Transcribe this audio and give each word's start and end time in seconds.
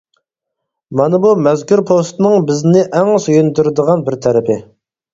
مانا 1.01 1.19
بۇ 1.25 1.33
مەزكۇر 1.49 1.85
پوۋېستنىڭ 1.91 2.49
بىزنى 2.49 2.85
ئەڭ 2.89 3.15
سۆيۈندۈرىدىغان 3.29 4.07
بىر 4.09 4.23
تەرىپى. 4.29 4.63